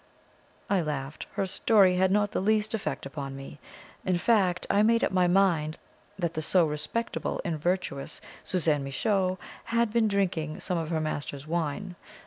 [0.67, 1.27] I laughed.
[1.33, 3.59] Her story had not the least effect upon me.
[4.03, 5.77] In fact, I made up my mind
[6.17, 11.45] that the so respectable and virtuous Suzanne Michot had been drinking some of her master's
[11.45, 11.95] wine.